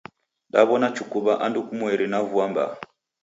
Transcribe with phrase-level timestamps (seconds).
[0.53, 2.73] Daw'ona chukuw'a andu kumweri na vua mbaa.